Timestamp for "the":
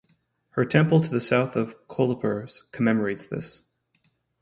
1.11-1.21